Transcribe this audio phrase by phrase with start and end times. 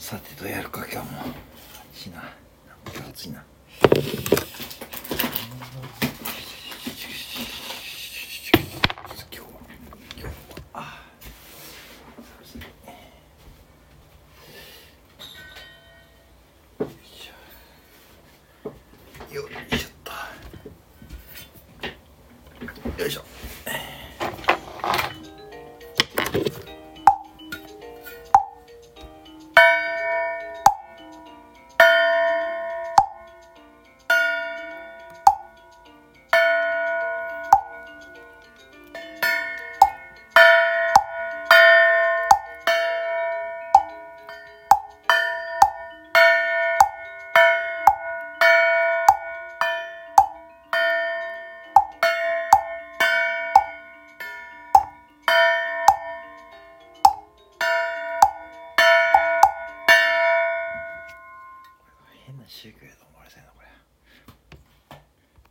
[0.00, 1.20] さてどうやるか今日も。
[1.92, 2.32] 暑いな。
[2.86, 3.44] 今日暑いな。
[3.82, 4.08] 今日
[9.40, 9.44] は。
[10.16, 10.30] 今日は。
[10.72, 11.02] あ。
[16.80, 19.34] よいしょ。
[19.34, 19.90] よいしょっ
[22.96, 23.02] と。
[23.02, 23.24] よいしょ。
[62.30, 63.59] 変な宗教やと思われてんのこれ